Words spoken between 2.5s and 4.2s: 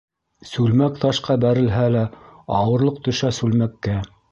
ауырлыҡ төшә сүлмәккә.